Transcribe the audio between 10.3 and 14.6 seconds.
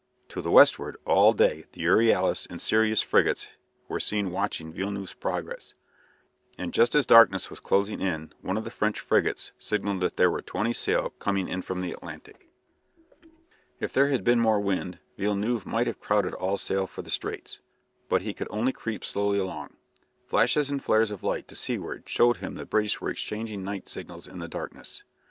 were twenty sail coming in from the Atlantic. If there had been more